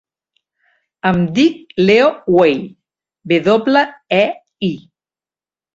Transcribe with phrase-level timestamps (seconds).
[1.09, 2.09] Em dic Leo
[2.39, 2.57] Wei:
[3.33, 3.87] ve doble,
[4.21, 4.25] e,
[4.73, 4.75] i.